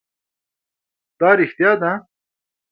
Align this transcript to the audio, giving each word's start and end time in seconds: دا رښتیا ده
دا 1.19 1.29
رښتیا 1.39 1.71
ده 1.81 1.91